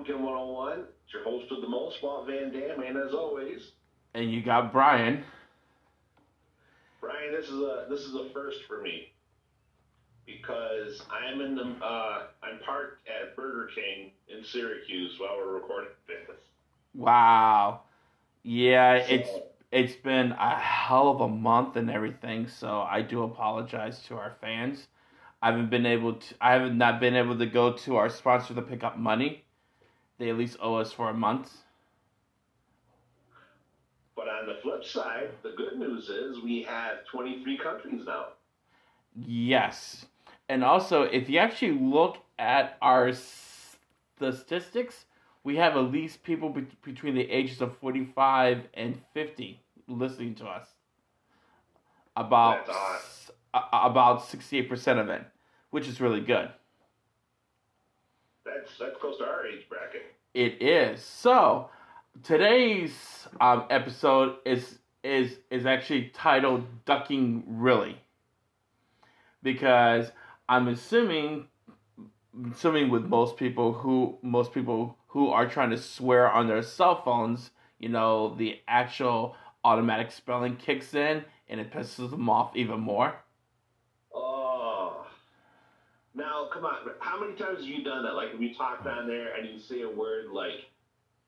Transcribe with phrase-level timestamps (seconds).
[0.00, 0.78] Pumpkin 101.
[1.04, 3.72] It's your host with the most, Walt Van Dam, and as always,
[4.14, 5.22] And you got Brian.
[7.02, 9.12] Brian, this is a this is a first for me
[10.24, 15.90] because I'm in the uh, I'm parked at Burger King in Syracuse while we're recording
[16.08, 16.38] this.
[16.94, 17.80] Wow.
[18.42, 19.30] Yeah, So- it's
[19.70, 24.32] it's been a hell of a month and everything, so I do apologize to our
[24.40, 24.88] fans.
[25.42, 28.54] I haven't been able to I haven't not been able to go to our sponsor
[28.54, 29.44] to pick up money.
[30.20, 31.50] They at least owe us for a month.
[34.14, 38.26] But on the flip side, the good news is we have 23 countries now.
[39.16, 40.04] Yes.
[40.50, 45.06] And also, if you actually look at our statistics,
[45.42, 50.44] we have at least people be- between the ages of 45 and 50 listening to
[50.44, 50.68] us.
[52.14, 52.96] About That's awesome.
[52.98, 53.30] s-
[53.72, 55.22] a- about 68% of it,
[55.70, 56.50] which is really good.
[58.44, 59.89] That's that's close to our age bracket.
[60.34, 61.02] It is.
[61.02, 61.70] So,
[62.22, 68.00] today's um, episode is is is actually titled "Ducking Really,"
[69.42, 70.12] because
[70.48, 71.48] I'm assuming,
[72.52, 77.02] assuming with most people who most people who are trying to swear on their cell
[77.02, 77.50] phones,
[77.80, 79.34] you know, the actual
[79.64, 83.14] automatic spelling kicks in and it pisses them off even more.
[86.14, 86.76] Now, come on.
[86.98, 88.14] How many times have you done that?
[88.14, 90.66] Like, if you talk down there and you say a word like,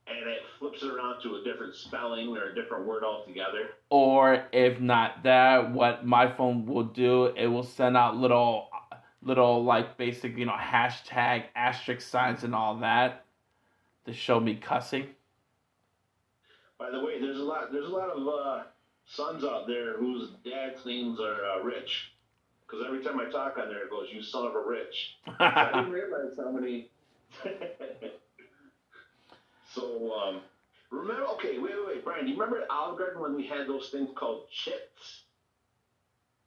[0.06, 3.70] and it flips it around to a different spelling or a different word altogether?
[3.90, 8.68] or if not that what my phone will do it will send out little
[9.20, 13.24] little like basic you know hashtag asterisk signs and all that
[14.06, 15.06] to show me cussing
[16.78, 17.70] By the way, there's a lot.
[17.70, 18.64] There's a lot of uh,
[19.06, 22.12] sons out there whose dads' names are uh, Rich.
[22.72, 25.72] Because every time I talk on there, it goes, "You son of a rich." I
[25.74, 26.88] didn't realize how many.
[29.74, 30.40] so, um,
[30.90, 31.24] remember?
[31.34, 32.24] Okay, wait, wait, wait, Brian.
[32.24, 35.24] Do you remember at Olive Garden when we had those things called chits?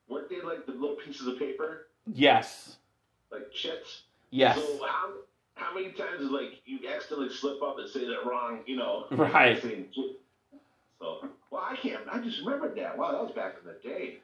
[0.08, 2.78] Weren't they like the little pieces of paper, yes
[3.32, 4.04] like chits?
[4.32, 5.10] yes So how
[5.56, 8.62] how many times is like you accidentally slip up and say that wrong?
[8.66, 9.62] You know, Right.
[9.62, 10.22] saying chit.
[11.00, 12.02] So, well, I can't.
[12.12, 12.98] I just remembered that.
[12.98, 14.20] Wow, that was back in the day.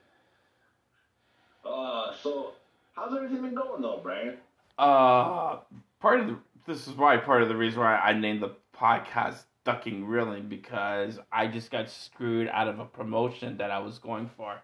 [1.66, 2.54] Uh, so
[2.94, 4.38] how's everything been going though, Brian?
[4.78, 5.58] uh
[6.00, 9.44] part of the this is why part of the reason why i named the podcast
[9.66, 14.28] ducking reeling because i just got screwed out of a promotion that i was going
[14.38, 14.60] for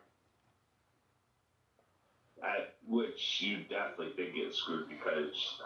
[2.41, 5.61] At which you definitely did get screwed because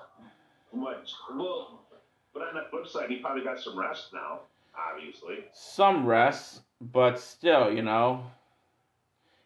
[0.73, 1.81] much well,
[2.33, 4.39] but on the flip side, he probably got some rest now.
[4.77, 8.23] Obviously, some rest, but still, you know,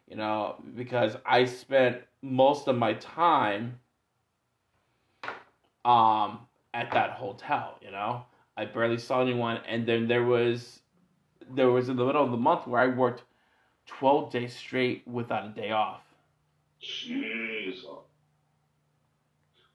[0.07, 3.79] you know, because I spent most of my time
[5.85, 8.25] um at that hotel, you know.
[8.57, 10.81] I barely saw anyone and then there was
[11.49, 13.23] there was in the middle of the month where I worked
[13.87, 16.01] 12 days straight without a day off.
[16.81, 17.83] jeez.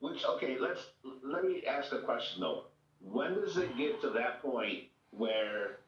[0.00, 0.80] Which okay, let's
[1.22, 2.64] let me ask a question though.
[3.00, 5.80] When does it get to that point where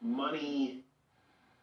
[0.00, 0.83] money?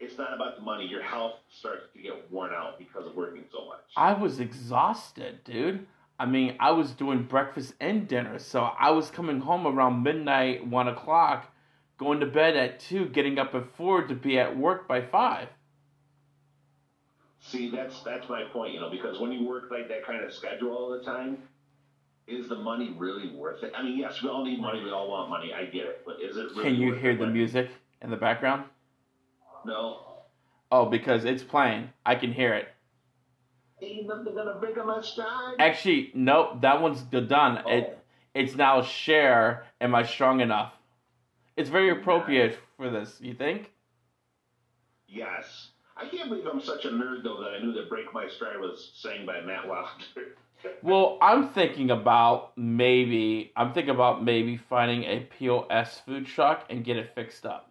[0.01, 0.87] It's not about the money.
[0.87, 3.81] Your health starts to get worn out because of working so much.
[3.95, 5.85] I was exhausted, dude.
[6.19, 10.65] I mean, I was doing breakfast and dinner, so I was coming home around midnight,
[10.65, 11.53] one o'clock,
[11.99, 15.49] going to bed at two, getting up at four to be at work by five.
[17.39, 20.33] See, that's that's my point, you know, because when you work like that kind of
[20.33, 21.37] schedule all the time,
[22.27, 23.73] is the money really worth it?
[23.75, 26.21] I mean, yes, we all need money, we all want money, I get it, but
[26.21, 27.69] is it really Can you hear the music
[28.01, 28.65] in the background?
[29.65, 29.99] No.
[30.71, 31.89] Oh, because it's playing.
[32.05, 32.69] I can hear it.
[33.81, 35.55] Ain't nothing gonna break my stride.
[35.59, 37.63] Actually, nope, that one's done.
[37.65, 37.69] Oh.
[37.69, 37.97] It
[38.33, 39.65] it's now Cher.
[39.81, 40.73] Am I strong enough?
[41.57, 43.17] It's very appropriate for this.
[43.19, 43.71] You think?
[45.07, 45.71] Yes.
[45.97, 48.59] I can't believe I'm such a nerd though that I knew that Break My Stride
[48.59, 49.89] was sang by Matt Wilder.
[50.83, 56.83] Well, I'm thinking about maybe I'm thinking about maybe finding a POS food truck and
[56.83, 57.70] get it fixed up.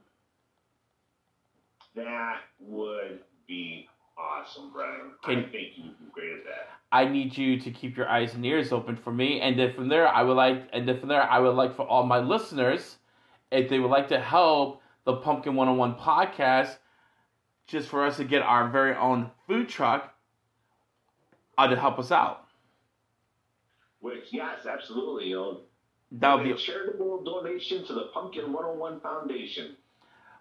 [1.96, 3.88] That would be
[4.19, 5.12] awesome, Brian.
[5.25, 6.69] I Can- think you'd be great at that.
[6.92, 9.88] I need you to keep your eyes and ears open for me, and then from
[9.88, 12.96] there, I would like, and then from there, I would like for all my listeners,
[13.52, 16.78] if they would like to help the Pumpkin One Hundred One podcast,
[17.66, 20.12] just for us to get our very own food truck,
[21.58, 22.46] uh, to help us out.
[24.00, 25.28] Which, yes, absolutely.
[25.28, 25.60] You know,
[26.12, 29.76] That would be a charitable donation to the Pumpkin 101 Foundation.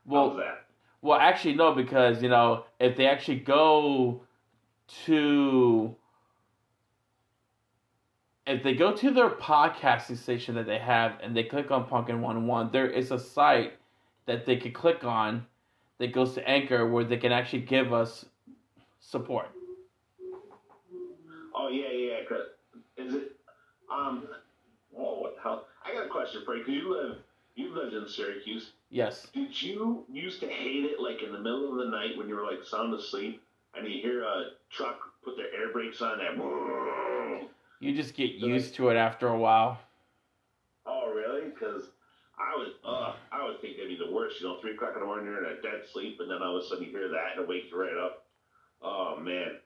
[0.06, 0.30] well.
[0.30, 0.66] How's that?
[1.02, 4.22] Well, actually, no, because you know if they actually go
[5.06, 5.96] to
[8.46, 12.22] if they go to their podcasting station that they have and they click on Pumpkin
[12.22, 13.74] One One, there is a site
[14.26, 15.46] that they can click on
[16.00, 18.26] that goes to Anchor where they can actually give us
[19.00, 19.50] support.
[21.56, 22.24] Oh yeah, yeah.
[22.28, 22.48] 'cause
[22.98, 23.36] Is it?
[23.90, 24.28] Um.
[24.98, 25.68] Oh, what the hell?
[25.86, 26.64] I got a question for you.
[26.64, 27.18] 'cause you live,
[27.56, 28.74] you lived in Syracuse.
[28.90, 29.28] Yes.
[29.34, 32.36] Did you used to hate it like in the middle of the night when you
[32.36, 33.42] were like sound asleep
[33.76, 37.48] and you hear a truck put their air brakes on that?
[37.80, 39.80] You just get used to it after a while.
[40.88, 41.50] Oh really?
[41.50, 41.84] Because
[42.40, 44.42] I was, uh, I would think that'd be the worst.
[44.42, 46.58] You know, three o'clock in the morning, you're in a dead sleep, and then all
[46.58, 48.26] of a sudden you hear that and it wakes you right up.
[48.82, 49.58] Oh man.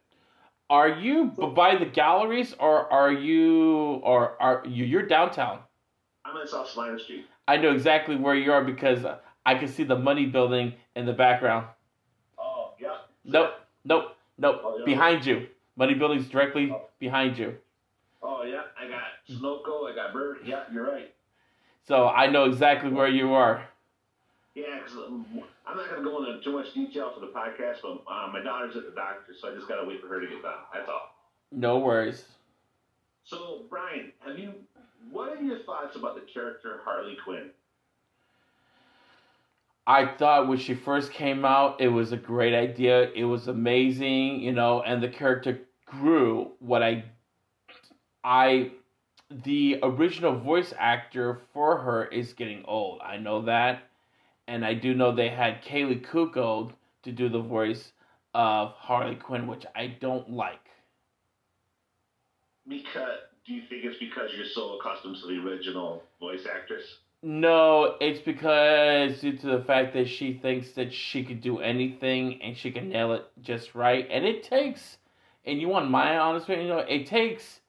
[0.69, 5.59] Are you by the galleries or are you or are you you're downtown?
[6.25, 7.25] I'm in South Minor Street.
[7.47, 9.05] I know exactly where you are because
[9.45, 11.67] I can see the MONY building in the background.
[12.39, 12.97] Oh yeah.
[13.25, 13.51] Nope,
[13.83, 14.61] nope, nope.
[14.63, 14.85] Oh, yeah.
[14.85, 15.47] Behind you.
[15.75, 16.81] MONY building's directly Oh.
[16.99, 17.55] behind you.
[18.21, 18.61] Oh yeah.
[18.79, 19.91] I got Sunoco.
[19.91, 20.39] I got Bird.
[20.45, 21.13] Yeah, you're right.
[21.85, 23.67] So I know exactly where you are.
[24.55, 24.97] Yeah, because
[25.67, 28.39] I'm not going to go into too much detail for the podcast, but uh, my
[28.41, 30.53] daughter's at the doctor, so I just got to wait for her to get done.
[30.71, 31.09] That's all.
[31.51, 32.23] No worries.
[33.25, 34.53] So, Brian, have you?
[35.11, 37.49] What are your thoughts about the character Harley Quinn?
[39.85, 43.11] I thought when she first came out, it was a great idea.
[43.11, 46.51] It was amazing, you know, and the character grew.
[46.59, 47.03] What I,
[48.23, 48.71] I,
[49.43, 53.01] the original voice actor for her is getting old.
[53.01, 53.83] I know that,
[54.47, 56.71] and I do know they had Kaley Cuoco
[57.03, 57.91] to do the voice
[58.33, 60.69] of Harley Quinn, which I don't like.
[62.65, 66.83] Because do you think it's because you're so accustomed to the original voice actress?
[67.21, 72.41] No, it's because due to the fact that she thinks that she could do anything
[72.41, 74.07] and she can nail it just right.
[74.11, 74.97] And it takes,
[75.45, 77.61] and you want my honest opinion, you know, it takes,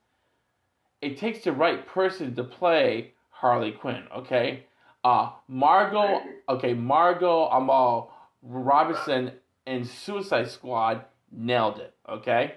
[1.00, 4.04] it takes the right person to play Harley Quinn.
[4.16, 4.66] Okay,
[5.04, 6.20] uh, Margot.
[6.48, 8.12] Okay, Margot Amal
[8.42, 9.32] Robinson
[9.66, 11.94] in Suicide Squad nailed it.
[12.08, 12.54] Okay.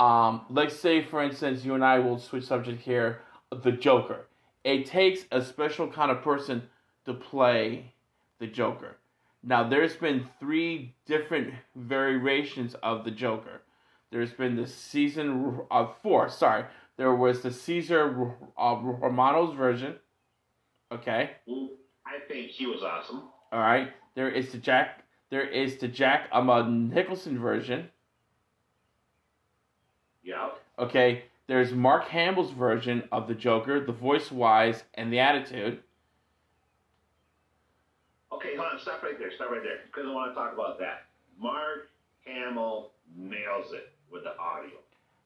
[0.00, 3.20] Um, let's say, for instance, you and I will switch subject here.
[3.50, 4.26] The Joker
[4.64, 6.62] it takes a special kind of person
[7.04, 7.92] to play
[8.38, 8.96] the Joker.
[9.42, 13.62] Now, there's been three different variations of the Joker.
[14.12, 16.28] There's been the season of uh, four.
[16.28, 16.64] Sorry,
[16.98, 19.96] there was the Cesar uh, Romano's version.
[20.92, 21.30] Okay,
[22.04, 23.22] I think he was awesome.
[23.52, 23.90] all right.
[24.16, 25.04] There is the Jack.
[25.30, 27.88] There is the Jack um, Nicholson version.
[30.80, 35.80] Okay, there's Mark Hamill's version of the Joker, the voice wise and the attitude.
[38.32, 38.80] Okay, hold on.
[38.80, 39.30] Stop right there.
[39.34, 39.80] Stop right there.
[39.84, 41.02] Because I want to talk about that.
[41.38, 41.90] Mark
[42.24, 44.78] Hamill nails it with the audio.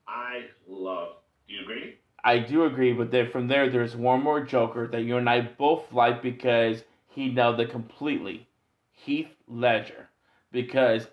[0.09, 1.17] I love.
[1.47, 1.99] Do you agree?
[2.25, 5.43] I do agree, but then from there, there's one more Joker that you and I
[5.43, 8.49] both like because he nailed it completely.
[8.91, 10.08] Heath Ledger.
[10.51, 11.06] Because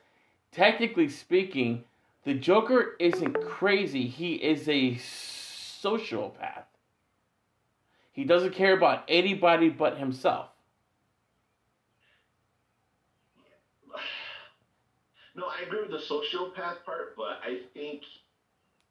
[0.51, 1.83] technically speaking,
[2.23, 4.07] the Joker isn't crazy.
[4.07, 6.65] He is a sociopath.
[8.11, 10.49] He doesn't care about anybody but himself.
[15.33, 18.01] No, I agree with the sociopath part, but I think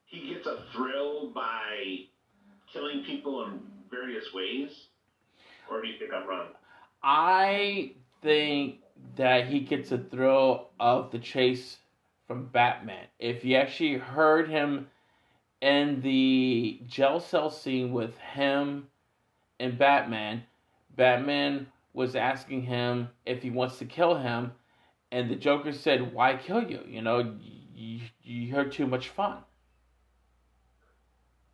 [0.07, 2.07] he gets a thrill by
[2.73, 3.61] killing people in
[3.91, 4.87] various ways.
[5.71, 6.47] Or do you think I'm wrong?
[7.03, 8.77] I think
[9.17, 11.77] that he gets a thrill of the chase
[12.31, 13.07] from Batman.
[13.19, 14.87] If you actually heard him
[15.61, 18.87] in the jail cell scene with him
[19.59, 20.45] and Batman,
[20.95, 24.53] Batman was asking him if he wants to kill him,
[25.11, 26.85] and the Joker said, "Why kill you?
[26.87, 27.35] You know,
[27.75, 29.39] you, you had too much fun."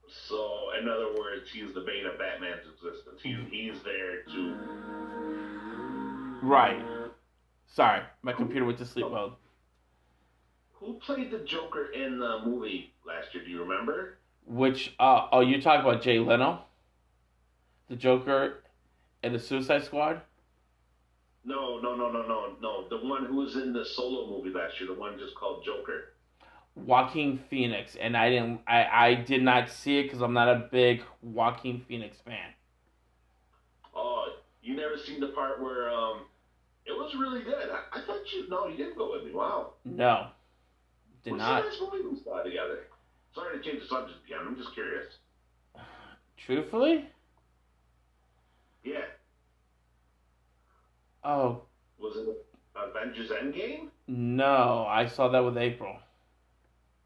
[0.07, 3.23] So, in other words, he's the bane of Batman's existence.
[3.23, 4.57] He, he's there to.
[6.43, 6.85] Right.
[7.67, 9.33] Sorry, my computer went to sleep mode.
[10.87, 13.45] Who played the Joker in the movie last year?
[13.45, 14.19] Do you remember?
[14.47, 16.61] Which uh oh, you talk about Jared Leto,
[17.89, 18.63] the Joker,
[19.25, 20.21] in the Suicide Squad.
[21.45, 22.89] No, no, no, no, no, no.
[22.89, 26.13] The one who was in the solo movie last year, the one just called Joker.
[26.77, 30.69] Joaquin Phoenix, and I didn't, I, I did not see it because I'm not a
[30.71, 32.51] big Joaquin Phoenix fan.
[33.95, 36.27] Oh, you never seen the part where um,
[36.85, 37.71] it was really good.
[37.71, 39.33] I, I thought you no, you didn't go with me.
[39.33, 39.73] Wow.
[39.85, 40.29] No,
[41.27, 41.63] did What's not.
[41.65, 42.79] the last movie together?
[43.35, 44.39] Sorry to change the subject again.
[44.47, 45.07] I'm just curious.
[46.37, 47.05] Truthfully,
[48.85, 49.07] Yeah.
[51.25, 51.63] oh,
[51.99, 53.89] Was it Avengers Endgame?
[54.07, 55.97] No, I saw that with April.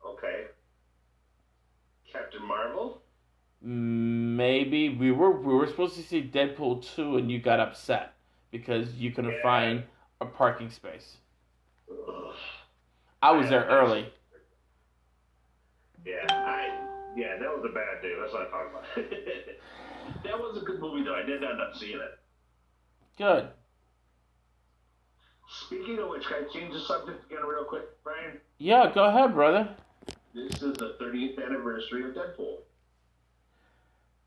[0.04, 0.44] Okay.
[2.12, 3.00] Captain Marvel?
[3.62, 8.12] Maybe we were we were supposed to see Deadpool two, and you got upset
[8.50, 9.42] because you couldn't Yeah.
[9.42, 9.84] find
[10.20, 11.16] a parking space.
[11.90, 12.34] Ugh.
[13.22, 14.10] I was there early.
[16.04, 16.68] Yeah, I
[17.16, 18.14] yeah, that was a bad day.
[18.18, 18.84] Let's not talk about
[20.24, 21.14] that was a good movie though.
[21.14, 22.18] I did end up seeing it.
[23.18, 23.48] Good.
[25.66, 28.38] Speaking of which, can I change the subject again real quick, Brian?
[28.58, 29.68] Yeah, go ahead, brother.
[30.32, 32.58] This is the 30th anniversary of Deadpool.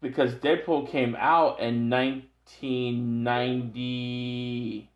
[0.02, 4.90] Because Deadpool came out in 1991.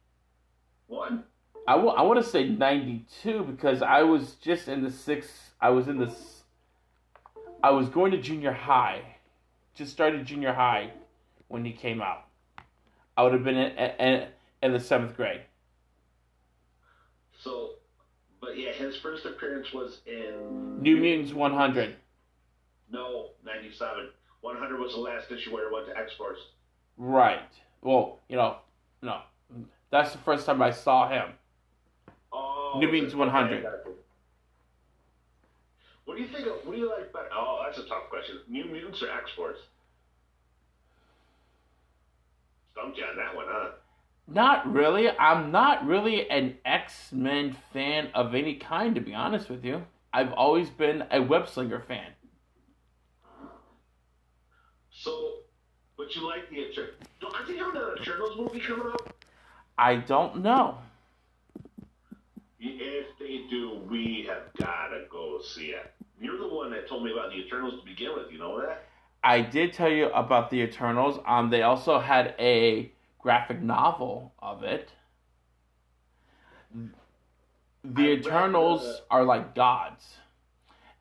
[0.88, 1.24] One.
[1.68, 5.54] I want to say 92 because I was just in the sixth.
[5.60, 6.06] I was in the.
[6.08, 6.44] s-
[7.62, 9.02] I was going to junior high.
[9.76, 10.92] Just started junior high
[11.50, 12.26] when he came out.
[13.18, 14.28] I would have been in, in,
[14.64, 15.42] in the seventh grade.
[17.40, 17.72] So,
[18.40, 21.96] but yeah, his first appearance was in New Mutants 100.
[22.92, 24.10] No, 97.
[24.42, 26.40] 100 was the last issue where it went to X Force.
[26.98, 27.40] Right.
[27.82, 28.58] Well, you know,
[29.02, 29.22] no.
[29.90, 31.32] That's the first time I saw him.
[32.80, 33.66] New Mutants 100.
[36.06, 36.48] What do you think?
[36.48, 37.28] Of, what do you like better?
[37.34, 38.40] Oh, that's a tough question.
[38.48, 39.58] New Mutants or X Force?
[42.72, 43.72] Stumped you on that one, huh?
[44.28, 45.10] Not really.
[45.10, 49.86] I'm not really an X Men fan of any kind, to be honest with you.
[50.14, 52.12] I've always been a web slinger fan.
[54.92, 55.40] So,
[55.98, 56.96] but you like the Eternals?
[57.34, 59.26] Aren't they having an Eternals movie coming up?
[59.78, 60.80] I don't know.
[62.60, 65.92] If they do, we have got to go see it.
[66.20, 68.32] You're the one that told me about the Eternals to begin with.
[68.32, 68.84] You know that?
[69.24, 71.20] I did tell you about the Eternals.
[71.26, 74.92] Um, they also had a graphic novel of it.
[77.84, 80.18] The I Eternals the- are like gods.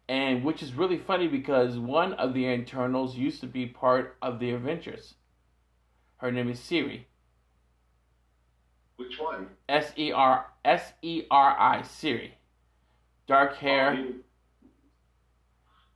[0.08, 4.38] And which is really funny because one of the Eternals used to be part of
[4.38, 5.14] the Avengers.
[6.18, 7.04] Her name is Sersi.
[8.96, 9.48] Which one?
[9.68, 12.30] S E R S E R I Sersi.
[13.26, 13.90] Dark hair.
[13.90, 14.22] Oh, you-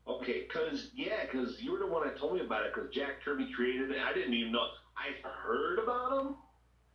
[0.09, 2.73] Okay, cause yeah, cause you were the one that told me about it.
[2.73, 3.99] Cause Jack Kirby created it.
[4.03, 4.67] I didn't even know.
[4.97, 6.35] I heard about him,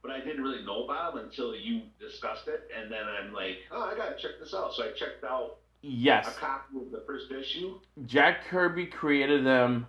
[0.01, 2.69] but I didn't really know about him until you discussed it.
[2.77, 4.74] And then I'm like, oh, I gotta check this out.
[4.74, 6.27] So I checked out Yes.
[6.35, 7.79] a copy of the first issue.
[8.05, 9.88] Jack Kirby created them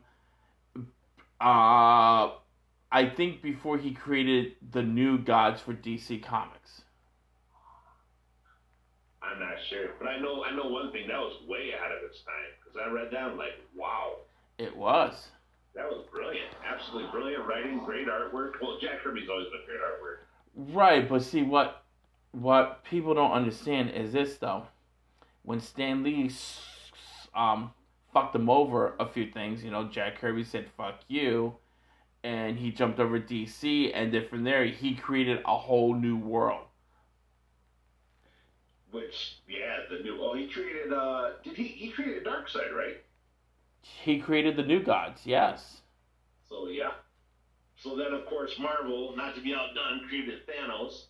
[1.41, 2.31] uh
[2.97, 6.81] I think before he created the new gods for DC Comics.
[9.23, 12.03] I'm not sure, but I know I know one thing that was way ahead of
[12.09, 12.53] its time.
[12.65, 14.21] Cause I read that like, wow,
[14.57, 15.29] It was.
[15.75, 18.53] that was brilliant, absolutely brilliant writing, great artwork.
[18.63, 20.75] Well, Jack Kirby's always been great artwork.
[20.75, 21.85] Right, but see what
[22.33, 24.69] what people don't understand is this though.
[25.43, 26.31] When Stan Lee
[27.35, 27.73] um
[28.15, 31.57] fucked him over a few things, you know, Jack Kirby said fuck you
[32.27, 36.67] and he jumped over DC and then from there he created a whole new world.
[38.91, 40.19] Which, yeah, the new.
[40.21, 40.93] Oh, he created.
[40.93, 41.65] uh Did he?
[41.65, 42.97] He created Darkseid, right?
[43.83, 45.83] He created the new gods, yes.
[46.49, 46.93] So yeah.
[47.77, 51.05] So then, of course, Marvel, not to be outdone, created Thanos.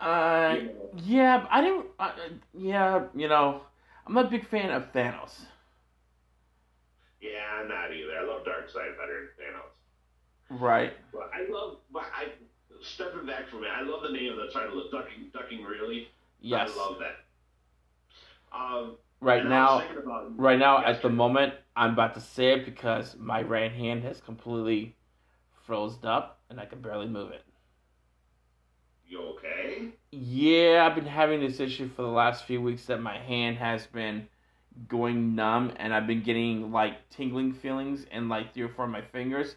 [0.00, 0.70] Uh, You
[1.04, 1.86] yeah, I didn't.
[1.98, 2.12] Uh,
[2.54, 3.62] yeah, you know,
[4.06, 5.46] I'm not a big fan of Thanos.
[7.22, 8.18] Yeah, I'm not either.
[8.18, 10.60] I love Darkseid better than Thanos.
[10.60, 10.92] Right.
[11.12, 11.78] But I love.
[11.90, 12.28] But I
[12.82, 16.08] stepping back from it, I love the name of the title, of ducking, ducking really.
[16.40, 16.70] Yes.
[16.74, 17.16] I love that.
[18.52, 22.54] Um, Right and I was now, right now, at the moment, I'm about to say
[22.54, 24.96] it because my right hand has completely
[25.64, 27.44] frozen up and I can barely move it.
[29.06, 29.90] You okay?
[30.10, 33.86] Yeah, I've been having this issue for the last few weeks that my hand has
[33.86, 34.26] been
[34.88, 38.90] going numb and I've been getting like tingling feelings in like three or four of
[38.90, 39.56] my fingers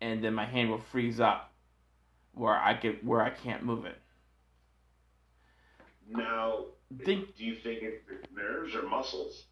[0.00, 1.52] and then my hand will freeze up
[2.32, 3.98] where I could where I can't move it.
[6.08, 6.66] Now,
[7.04, 9.46] Think do you think it's nerves or muscles?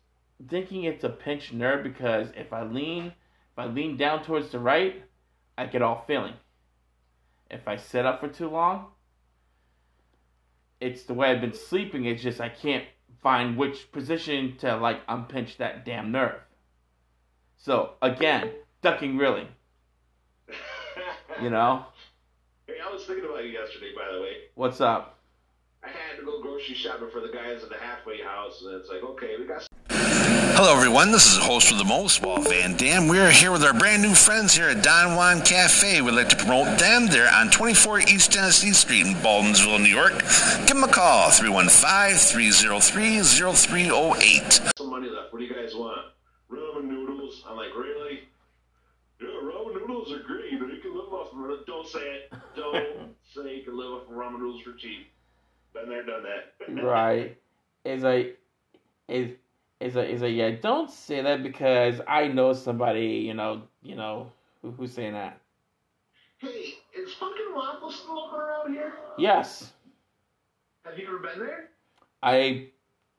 [0.49, 4.59] thinking it's a pinched nerve because if I lean if I lean down towards the
[4.59, 5.04] right,
[5.59, 6.35] I get all feeling.
[7.50, 8.87] If I sit up for too long,
[10.81, 12.85] it's the way I've been sleeping, it's just I can't
[13.23, 16.40] find which position to like unpinch that damn nerve.
[17.57, 18.50] So again,
[18.83, 19.49] ducking really,
[21.40, 21.87] you know?
[22.69, 24.35] Hey, I was thinking about you yesterday, by the way.
[24.54, 25.19] What's up?
[25.83, 28.88] I had to go grocery shopping for the guys at the halfway house, and it's
[28.88, 29.66] like, okay, we got
[30.64, 31.11] Hello, everyone.
[31.11, 33.09] This is the host with the most, Walt Van Dam.
[33.09, 36.00] We are here with our brand new friends here at Don Juan Cafe.
[36.00, 37.09] We'd like to promote them.
[37.09, 40.12] They're on 24 East Genesee Street in Baldwinsville, New York.
[40.69, 44.61] Give them a call, 315 303 0308.
[44.78, 45.33] Some money left.
[45.33, 45.99] What do you guys want?
[46.49, 47.42] Ramen noodles.
[47.49, 48.21] I'm like, really?
[49.21, 50.61] Yeah, ramen noodles are great.
[50.61, 51.59] but You can live off them.
[51.66, 52.33] Don't say it.
[52.54, 55.09] Don't say you can live off of ramen noodles for cheap.
[55.75, 56.85] Been there, done that.
[56.85, 57.37] Right.
[57.85, 58.35] Is a
[59.09, 59.33] is
[59.83, 60.51] is a is a yeah.
[60.51, 63.25] Don't say that because I know somebody.
[63.27, 63.62] You know.
[63.83, 64.31] You know
[64.62, 65.41] who, who's saying that.
[66.39, 68.93] Hey, is Funk 'n Waffle still open around here?
[69.19, 69.73] Yes,
[70.85, 71.69] Have you ever been there?
[72.23, 72.69] I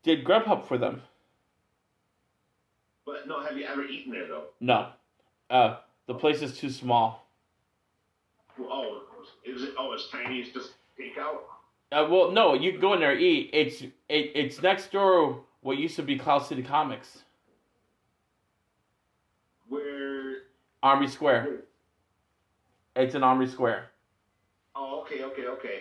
[0.03, 1.01] did Grubhub for them.
[3.05, 4.45] But no, have you ever eaten there though?
[4.61, 4.89] No,
[5.49, 5.77] uh,
[6.07, 7.27] the place is too small.
[8.59, 9.01] Oh,
[9.45, 9.71] is it?
[9.77, 10.39] Oh, it's tiny.
[10.39, 11.39] It's just takeout.
[11.91, 13.49] Uh, well, no, you can go in there and eat.
[13.53, 15.41] It's it, it's next door.
[15.63, 17.19] What used to be Cloud City Comics,
[19.69, 20.35] Where?
[20.83, 21.61] Armory Square.
[22.97, 23.85] It's in Armory Square.
[24.75, 25.79] Oh, okay, okay, okay.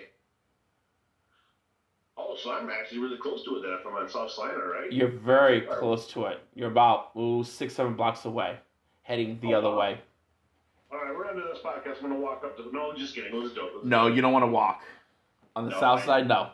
[2.17, 4.93] Oh, so I'm actually really close to it then if I'm on South Salina, right?
[4.93, 6.39] You're very close to it.
[6.55, 8.59] You're about ooh, six, seven blocks away,
[9.03, 9.79] heading the Oh, other wow.
[9.81, 10.01] way.
[10.93, 11.97] All right, we're into this podcast.
[12.03, 12.63] I'm gonna walk up to.
[12.63, 12.71] The.
[12.71, 13.35] No, I'm just kidding.
[13.35, 13.71] It was a joke.
[13.79, 14.83] It No, you don't want to walk.
[15.57, 16.51] On the No, south I- side, no.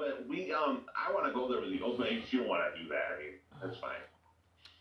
[0.00, 1.80] But we, um, I want to go there with you.
[1.84, 3.90] Oh, but if you don't want to do that, I mean, that's fine.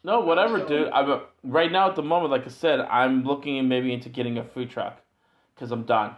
[0.06, 0.90] No, whatever, So- dude.
[0.94, 4.46] I'm right now at the moment, like I said, I'm looking maybe into getting a
[4.46, 5.02] food truck
[5.54, 6.16] because I'm done.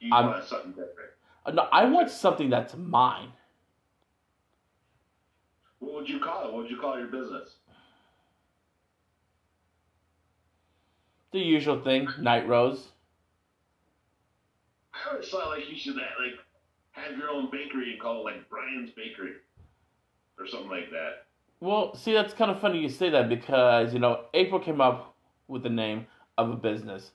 [0.00, 1.10] You I'm- want something different.
[1.46, 3.32] Uh, No, I want something that's mine.
[5.78, 6.52] What would you call it?
[6.52, 7.58] What would you call your business?
[11.30, 12.88] The usual thing, night rose.
[14.92, 16.38] I always thought like you should like
[16.92, 19.34] have your own bakery and call it like Brian's Bakery
[20.38, 21.26] or something like that.
[21.60, 25.14] Well, see, that's kind of funny you say that because you know April came up
[25.48, 26.06] with the name
[26.38, 27.12] of a business.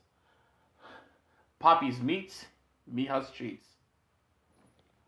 [1.58, 2.46] Poppy's Meats,
[2.90, 3.66] Meat House Treats.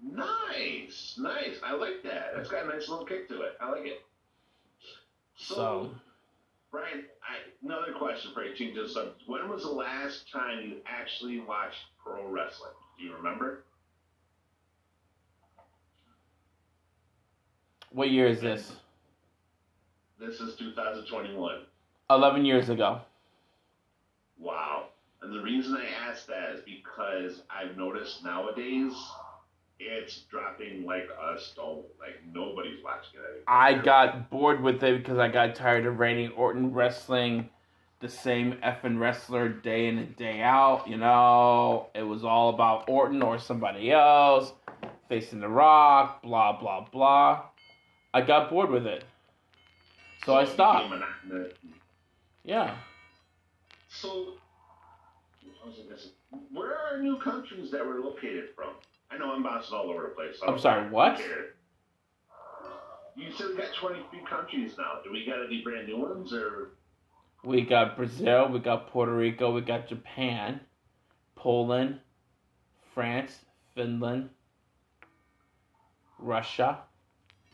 [0.02, 1.56] Nice, nice.
[1.62, 2.32] I like that.
[2.34, 3.52] That's got a nice little kick to it.
[3.60, 4.02] I like it.
[5.36, 5.90] So, So,
[6.70, 8.54] Brian, I, another question for you.
[8.54, 9.22] Change the subject.
[9.26, 12.72] When was the last time you actually watched pro wrestling?
[12.98, 13.64] Do you remember?
[17.90, 18.72] What year is this?
[20.18, 21.60] This is 2021.
[22.10, 23.00] Eleven years ago.
[24.38, 24.86] Wow.
[25.22, 28.92] And the reason I ask that is because I've noticed nowadays
[29.78, 31.84] it's dropping like a stone.
[31.98, 33.44] Like nobody's watching it anymore.
[33.46, 37.48] I got bored with it because I got tired of Randy Orton wrestling
[38.00, 40.88] the same effing wrestler day in and day out.
[40.88, 44.52] You know, it was all about Orton or somebody else
[45.08, 47.42] facing The Rock, blah, blah, blah.
[48.12, 49.04] I got bored with it.
[50.24, 50.92] So I stopped.
[52.44, 52.76] Yeah.
[53.88, 54.34] So,
[55.42, 58.70] what was I where are new countries that we're located from?
[59.10, 60.38] I know I'm bouncing all over the place.
[60.38, 61.16] so I I'm sorry, what?
[61.16, 61.54] care.
[63.16, 65.00] You said we got 23 countries now.
[65.04, 66.70] Do we got any brand new ones or?
[67.44, 70.60] We got Brazil, we got Puerto Rico, we got Japan,
[71.34, 72.00] Poland,
[72.94, 73.38] France,
[73.74, 74.30] Finland,
[76.18, 76.80] Russia.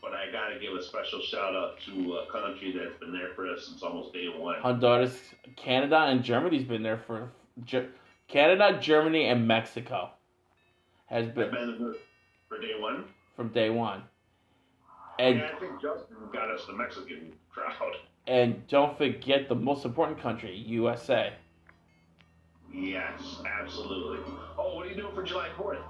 [0.01, 3.49] But I gotta give a special shout out to a country that's been there for
[3.49, 4.59] us since almost day one.
[4.61, 5.17] Honduras,
[5.55, 7.31] Canada, and Germany's been there for
[7.65, 7.89] Ge-
[8.27, 10.11] Canada, Germany, and Mexico
[11.07, 11.95] has been been
[12.47, 13.05] for day one.
[13.35, 14.03] from day one.
[15.19, 17.93] And yeah, I think Justin got us the Mexican crowd.
[18.27, 21.33] and don't forget the most important country, USA.
[22.71, 24.19] Yes, absolutely.
[24.57, 25.81] Oh, what are you doing for July 4th?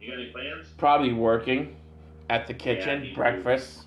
[0.00, 0.68] You got any plans?
[0.76, 1.74] Probably working
[2.30, 3.14] at the kitchen, too.
[3.14, 3.84] breakfast.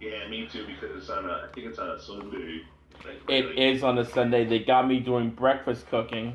[0.00, 2.62] Yeah, me too, because it's on a, I think it's on a Sunday.
[3.04, 3.70] Like, It really.
[3.72, 4.44] is on a Sunday.
[4.44, 6.34] They got me doing breakfast cooking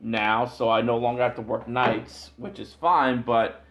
[0.00, 3.22] now, so I no longer have to work nights, which is fine.
[3.22, 3.64] But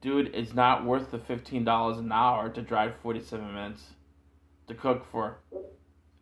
[0.00, 3.82] dude, it's not worth the fifteen dollars an hour to drive forty-seven minutes
[4.68, 5.38] to cook for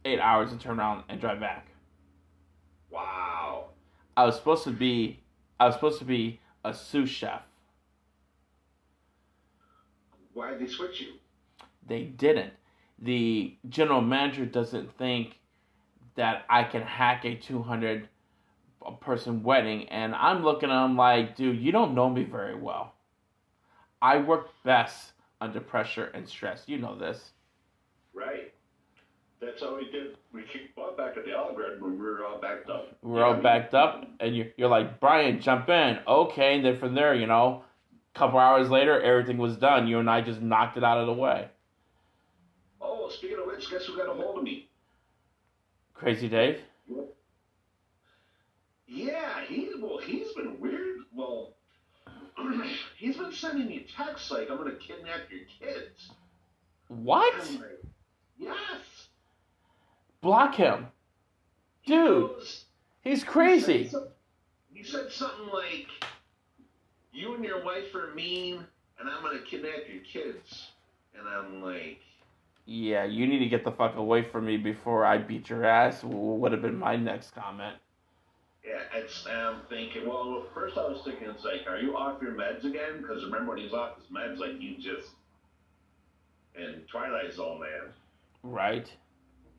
[0.05, 1.67] eight hours and turn around and drive back.
[2.91, 3.67] Wow.
[4.17, 5.21] I was supposed to be,
[5.61, 7.43] I was supposed to be a sous chef.
[10.35, 11.15] Why did they switch you?
[11.87, 12.53] They didn't.
[12.99, 15.39] The general manager doesn't think
[16.15, 18.09] that I can hack a 200
[19.01, 19.89] person wedding.
[19.89, 22.95] And I'm looking at him like, dude, you don't know me very well.
[24.01, 26.65] I work best under pressure and stress.
[26.67, 27.31] You know this.
[28.15, 28.53] Right.
[29.41, 30.17] That's how we did.
[30.33, 32.97] We kicked butt back at the Olive Garden when we were all backed up.
[33.03, 35.99] We're all backed up, and you're, you're like, Brian, jump in.
[36.07, 36.57] Okay.
[36.57, 37.65] And then from there, you know,
[38.15, 39.87] couple hours later, everything was done.
[39.87, 41.49] You and I just knocked it out of the way.
[42.81, 44.69] Oh, speaking of which, guess who got a hold of me?
[45.95, 46.61] Crazy Dave.
[48.87, 50.99] Yeah, he well, he's been weird.
[51.15, 51.55] Well,
[52.99, 56.11] he's been sending me texts like, "I'm gonna kidnap your kids."
[56.89, 57.35] What?
[57.39, 57.81] Like,
[58.39, 59.09] yes,
[60.21, 60.89] Block him,
[61.81, 62.29] He dude.
[62.33, 62.65] goes-
[63.03, 63.83] He's he crazy.
[63.85, 64.09] said some-
[64.75, 65.87] He said something like,
[67.13, 68.65] "You and your wife are mean,
[68.99, 70.73] and I'm gonna kidnap your kids."
[71.19, 72.01] And I'm like,
[72.65, 76.03] Yeah, you need to get the fuck away from me before I beat your ass.
[76.05, 77.77] Would have been my next comment.
[78.65, 79.27] "Yeah." It's.
[79.27, 80.07] and I'm thinking.
[80.09, 83.51] Well, first I was thinking, it's like, "Are you off your meds again?" Because remember
[83.53, 85.09] when he's off his meds, like he just
[86.55, 87.93] in Twilight Zone, man.
[88.43, 88.93] Right,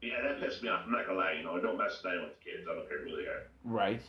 [0.02, 0.84] Yeah, that pissed me off.
[0.86, 1.34] I'm not gonna lie.
[1.34, 2.68] You know, I don't mess with anyone with kids.
[2.70, 3.48] I don't care who they are.
[3.64, 4.02] right.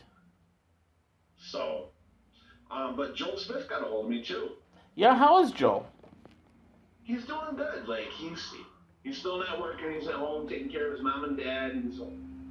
[1.37, 1.89] So,
[2.71, 4.49] um, but Joel Smith got a hold of me too.
[4.95, 5.87] Yeah, how is Joel?
[7.03, 7.87] He's doing good.
[7.87, 8.53] Like he's
[9.03, 9.93] he's still not working.
[9.99, 11.83] He's at home taking care of his mom and dad.
[11.85, 11.99] He's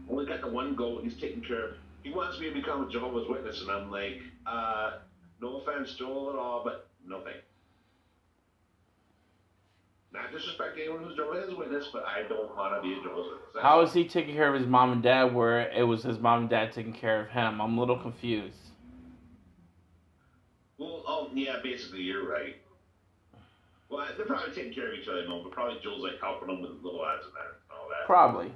[0.09, 1.03] only got the one goat.
[1.03, 1.75] He's taking care of.
[2.03, 4.99] He wants me to become a Jehovah's Witness, and I'm like, uh,
[5.41, 7.37] no offense, Joel, at all, but no thank.
[10.13, 13.49] Not disrespect anyone who's Jehovah's Witness, but I don't want to be a Jehovah's Witness.
[13.55, 16.43] That's How he taking care of his mom and dad where it was his mom
[16.43, 17.61] and dad taking care of him?
[17.61, 18.64] I'm a little confused.
[21.35, 22.57] Yeah, basically you're right.
[23.89, 26.63] Well, they're probably taking care of each other, no, but probably Joel's like helping them
[26.63, 28.47] with little odds and ends and all that, Probably.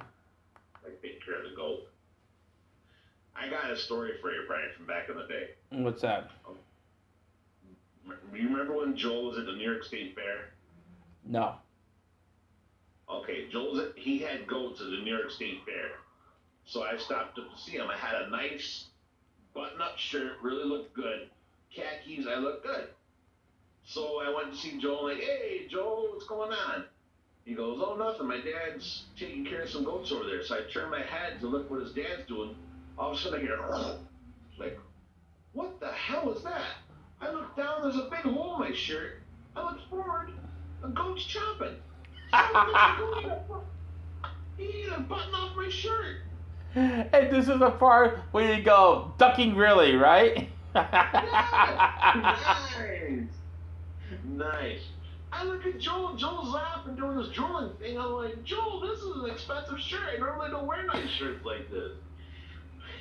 [0.83, 1.81] like taking care of the goat.
[3.35, 5.49] I got a story for you, Brian, from back in the day.
[5.71, 6.31] What's that?
[6.47, 6.55] Um,
[8.07, 10.49] m- You remember when Joel was at the New York State Fair?
[11.25, 11.55] No.
[13.09, 15.91] Okay, Joel's he had goats at the New York State Fair,
[16.65, 17.87] so I stopped up to see him.
[17.89, 18.85] I had a nice
[19.53, 21.29] button-up shirt, really looked good.
[21.75, 22.87] Khakis, I look good.
[23.85, 26.85] So I went to see Joel, like, hey, Joel, what's going on?
[27.45, 28.27] He goes, oh, nothing.
[28.27, 30.43] My dad's taking care of some goats over there.
[30.43, 32.55] So I turn my head to look what his dad's doing.
[32.97, 33.59] All of a sudden I hear,
[34.59, 34.77] like,
[35.53, 36.65] what the hell is that?
[37.21, 39.21] I look down, there's a big hole in my shirt.
[39.55, 40.31] I look forward,
[40.83, 41.75] a goat's chopping.
[44.57, 46.17] He a button off my shirt.
[46.75, 50.49] And this is the part where you go, ducking really, right?
[50.75, 52.39] nice.
[54.25, 54.81] Nice.
[55.31, 56.15] I look at Joel.
[56.15, 57.99] Joel's laughing, doing this drooling thing.
[57.99, 60.01] I'm like, Joel, this is an expensive shirt.
[60.15, 61.91] I normally don't wear nice shirts like this.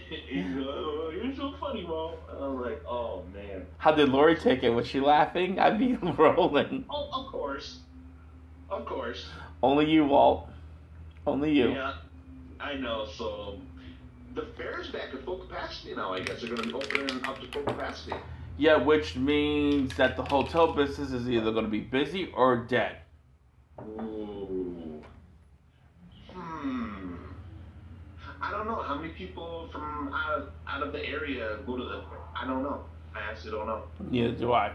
[0.28, 2.14] He's like, oh, you're so funny, Mo.
[2.30, 3.66] I'm like, oh, man.
[3.78, 4.70] How did Lori take it?
[4.70, 5.58] Was she laughing?
[5.58, 6.84] I'd be rolling.
[6.90, 7.78] Oh, of course.
[8.70, 9.26] Of course.
[9.62, 10.48] Only you, Walt.
[11.26, 11.70] Only you.
[11.70, 11.94] Yeah,
[12.60, 13.06] I know.
[13.16, 13.58] So
[14.38, 16.12] the fair's back at full capacity now.
[16.12, 18.16] I guess they're going to be opening up to full capacity.
[18.56, 22.98] Yeah, which means that the hotel business is either going to be busy or dead.
[23.80, 25.02] Ooh.
[26.32, 27.14] Hmm.
[28.40, 31.84] I don't know how many people from out of, out of the area go to
[31.84, 32.02] the.
[32.40, 32.84] I don't know.
[33.14, 33.82] I actually don't know.
[34.10, 34.72] Neither do I.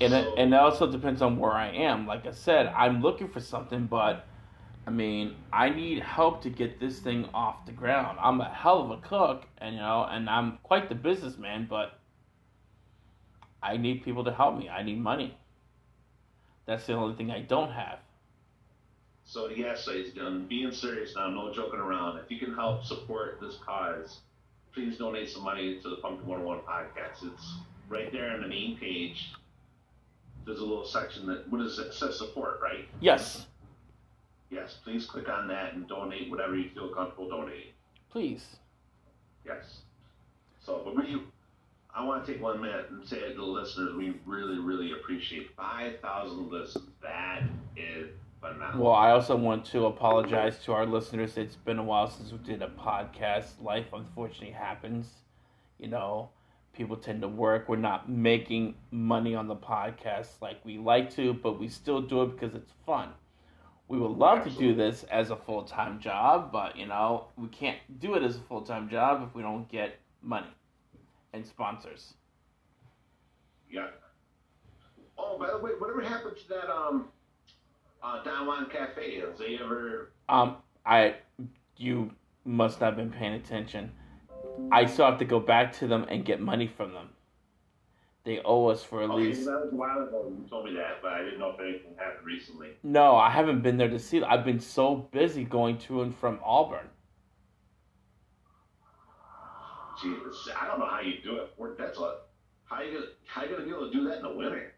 [0.00, 2.06] And it, and it also depends on where I am.
[2.06, 4.26] Like I said, I'm looking for something, but
[4.88, 8.16] I mean, I need help to get this thing off the ground.
[8.22, 11.98] I'm a hell of a cook, and you know, and I'm quite the businessman, but
[13.62, 14.70] I need people to help me.
[14.70, 15.36] I need money.
[16.64, 17.98] That's the only thing I don't have.
[19.26, 22.20] So the ladies and gentlemen, being serious now, no joking around.
[22.20, 24.20] If you can help support this cause,
[24.72, 27.30] please donate some money to the Pumpkin 101 podcast.
[27.30, 27.56] It's
[27.90, 29.34] right there on the main page.
[30.46, 31.88] There's a little section that what is it?
[31.88, 32.88] It says support, right?
[33.02, 33.44] Yes,
[34.50, 37.72] Yes, please click on that and donate whatever you feel comfortable donating.
[38.10, 38.56] please.
[39.44, 39.80] Yes.
[40.64, 41.22] So, but we,
[41.94, 45.50] I want to take one minute and say to the listeners, we really, really appreciate
[45.56, 46.84] 5,000 listens.
[47.02, 47.42] That
[47.76, 48.84] is phenomenal.
[48.84, 51.36] Well, I also want to apologize to our listeners.
[51.36, 53.62] It's been a while since we did a podcast.
[53.62, 55.10] Life unfortunately happens.
[55.78, 56.30] You know,
[56.72, 57.68] people tend to work.
[57.68, 62.22] We're not making money on the podcast like we like to, but we still do
[62.22, 63.10] it because it's fun.
[63.88, 67.48] We would love to do this as a full time job, but you know, we
[67.48, 70.48] can't do it as a full time job if we don't get money
[71.32, 72.14] and sponsors.
[73.70, 73.88] yeah.
[75.18, 77.08] Oh, by the way, whatever happened to that um,
[78.02, 79.20] uh, Don Juan Cafe?
[79.20, 80.12] Has they ever?
[80.28, 81.16] Um, I,
[81.76, 82.12] you
[82.44, 83.90] must not have been paying attention.
[84.70, 87.08] I still have to go back to them and get money from them.
[88.28, 89.46] They owe us for at oh, Okay, least.
[89.46, 90.30] that was a while ago.
[90.30, 92.68] You told me that, but I didn't know if anything happened recently.
[92.82, 94.22] No, I haven't been there to see.
[94.22, 96.88] I've been so busy going to and from Auburn.
[100.02, 101.78] Jesus, I don't know how you do it.
[101.78, 102.16] That's a
[102.66, 104.74] How you gonna how you gonna be able to do that in the winter?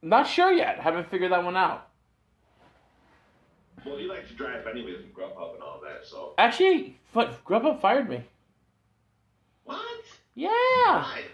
[0.00, 0.80] Not sure yet.
[0.80, 1.86] Haven't figured that one out.
[3.84, 8.08] Well, you like to drive anyways and Grubhub and all that, so Actually, Grubhub fired
[8.08, 8.24] me.
[9.64, 9.84] what?
[10.34, 10.48] Yeah.
[10.48, 11.24] Why?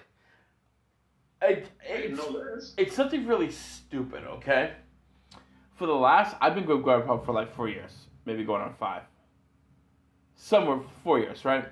[1.49, 2.21] It, I didn't
[2.57, 4.73] it's, it's something really stupid, okay?
[5.77, 7.93] For the last, I've been with Grubhub for like four years,
[8.25, 9.03] maybe going on five.
[10.35, 11.67] Somewhere four years, right?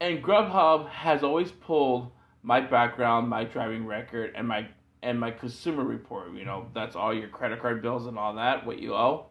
[0.00, 2.10] And Grubhub has always pulled
[2.42, 4.68] my background, my driving record, and my
[5.02, 6.32] and my consumer report.
[6.34, 9.26] You know, that's all your credit card bills and all that, what you owe.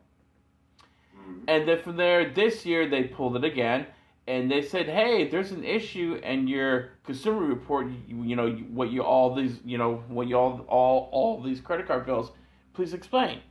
[1.17, 1.43] Mhm.
[1.47, 3.87] And then from there, this year they pulled it again,
[4.27, 7.87] and they said, "Hey, there's an issue in your consumer report.
[8.07, 11.61] You, you know what you all these, you know what you all all all these
[11.61, 12.31] credit card bills.
[12.73, 13.41] Please explain.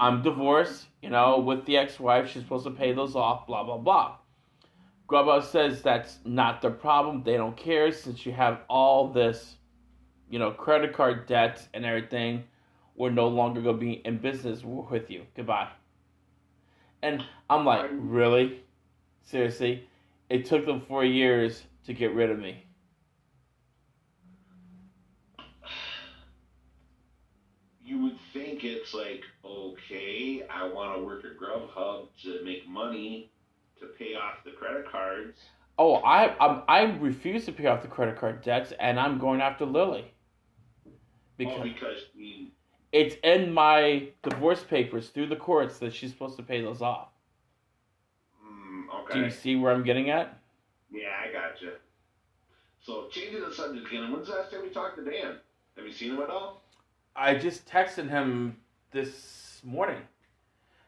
[0.00, 0.86] I'm divorced.
[1.02, 3.46] You know, with the ex-wife, she's supposed to pay those off.
[3.46, 4.16] Blah blah blah."
[5.06, 7.22] Grubhub says that's not the problem.
[7.22, 9.56] They don't care since you have all this,
[10.30, 12.44] you know, credit card debt and everything.
[12.96, 15.26] We're no longer gonna be in business with you.
[15.36, 15.68] Goodbye.
[17.02, 18.62] And I'm like, really?
[19.24, 19.86] Seriously?
[20.30, 22.66] It took them four years to get rid of me.
[27.84, 33.30] You would think it's like, okay, I want to work at Grubhub to make money
[33.78, 35.38] to pay off the credit cards.
[35.78, 39.40] Oh, I I'm, I refuse to pay off the credit card debts, and I'm going
[39.40, 40.14] after Lily
[41.36, 42.52] because oh, because we,
[42.92, 47.08] it's in my divorce papers through the courts that she's supposed to pay those off.
[49.08, 50.38] Mm, Do you see where I'm getting at?
[50.90, 51.72] Yeah, I gotcha.
[52.80, 55.36] So, changing the subject again, when's the last time we talked to Dan?
[55.76, 56.62] Have you seen him at all?
[57.16, 58.56] I just texted him
[58.90, 60.00] this morning.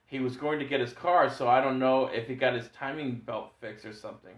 [0.07, 2.69] He was going to get his car, so I don't know if he got his
[2.69, 4.35] timing belt fixed or something.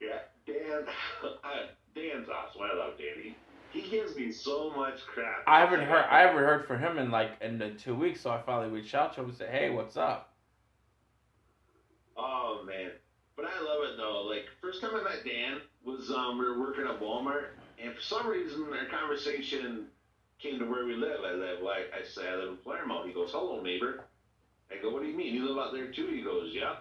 [0.00, 0.84] Yeah, Dan.
[1.44, 2.62] I, Dan's awesome.
[2.62, 3.36] I love Danny.
[3.70, 5.42] He gives me so much crap.
[5.46, 6.04] I haven't heard.
[6.08, 8.94] I haven't heard from him in like in the two weeks, so I finally reached
[8.94, 10.33] out to him and said, "Hey, what's up?"
[12.16, 12.90] Oh man,
[13.36, 14.22] but I love it though.
[14.22, 17.48] Like first time I met Dan was um we were working at Walmart,
[17.78, 19.86] and for some reason our conversation
[20.40, 21.20] came to where we live.
[21.24, 23.06] I live like I say I live in Claremont.
[23.06, 24.04] He goes, "Hello, neighbor."
[24.70, 25.34] I go, "What do you mean?
[25.34, 26.76] You live out there too?" He goes, "Yeah."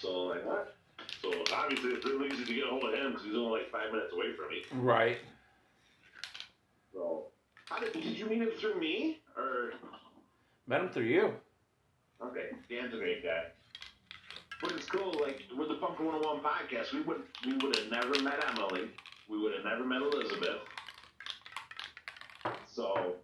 [0.00, 0.74] So like what?
[1.20, 3.70] So obviously it's really easy to get a hold of him because he's only like
[3.70, 4.64] five minutes away from me.
[4.72, 5.18] Right.
[6.92, 7.26] So
[7.68, 9.72] how did did you meet him through me or?
[10.66, 11.34] Met him through you.
[12.22, 13.50] Okay, Dan's a great guy.
[14.62, 18.22] But it's cool, like with the Pumpkin 101 podcast, we would we would have never
[18.22, 18.88] met Emily.
[19.28, 20.58] We would have never met Elizabeth.
[22.66, 23.16] So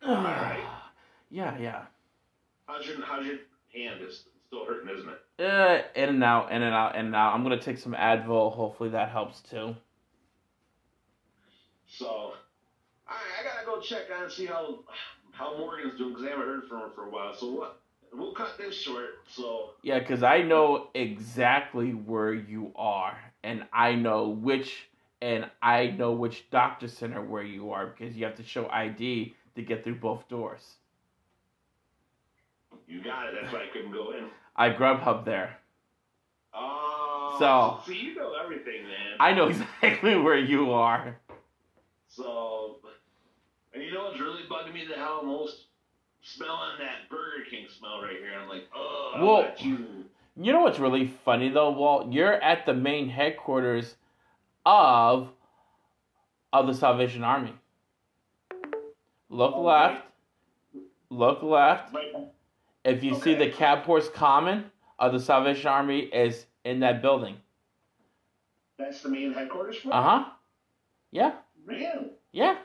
[0.06, 0.64] Alright.
[1.30, 1.82] Yeah, yeah.
[2.66, 3.38] how's your how's your
[3.74, 4.00] hand?
[4.00, 5.44] It's still hurting, isn't it?
[5.44, 7.34] Uh, in and out, in and out, in and out.
[7.34, 8.52] I'm gonna take some Advil.
[8.52, 9.74] Hopefully that helps too.
[11.88, 12.34] So alright,
[13.08, 14.84] I gotta go check on and see how
[15.32, 17.34] how Morgan's doing because I haven't heard from her for a while.
[17.34, 17.80] So what?
[18.16, 19.20] We'll cut this short.
[19.28, 24.88] So Yeah, because I know exactly where you are, and I know which,
[25.20, 29.34] and I know which doctor center where you are because you have to show ID
[29.56, 30.74] to get through both doors.
[32.86, 33.34] you got it.
[33.40, 34.26] That's why I couldn't go in.
[34.56, 35.58] I Grubhub there.
[36.52, 39.16] Oh, So- see, you know everything, man.
[39.18, 41.16] I know exactly where you are.
[42.08, 42.76] So,
[43.72, 45.64] and you know what's really bugging me the hell most?
[46.26, 48.32] Smelling that Burger King smell right here.
[48.40, 49.86] I'm like, oh, well, you.
[50.36, 52.12] You know what's really funny though, Walt?
[52.12, 53.94] You're at the main headquarters
[54.66, 55.28] of
[56.52, 57.52] of the Salvation Army.
[59.28, 60.02] Look Oh, left.
[61.10, 61.94] Look left.
[62.84, 67.36] If you see the Cab Horse Common of the Salvation Army is in that building.
[68.78, 69.92] that's the main headquarters for.
[69.92, 70.24] Uh huh.
[71.12, 71.32] Yeah.
[71.66, 72.56] Man, Yeah.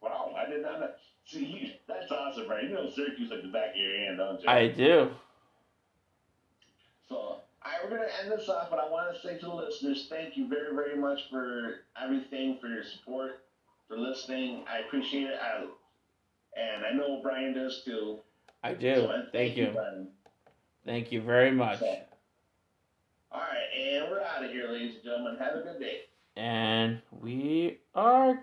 [0.00, 0.88] wow, I did not know.
[1.28, 2.64] See, you, that's awesome, right?
[2.64, 4.48] You know Syracuse like the back of your hand, don't you?
[4.48, 5.10] I do.
[7.06, 9.54] So, all right, we're gonna end this off, but I want to say to the
[9.54, 13.44] listeners, thank you very, very much for everything, for your support,
[13.88, 14.64] for listening.
[14.72, 15.66] I appreciate it, I,
[16.58, 18.20] and I know Brian does too.
[18.64, 18.94] I do.
[18.94, 19.70] So, and Thank you.
[19.74, 20.08] Brian.
[20.86, 21.80] Thank you very much.
[21.80, 21.94] So,
[23.32, 25.36] all right, and we're out of here, ladies and gentlemen.
[25.38, 26.00] Have a good day.
[26.38, 28.40] And we are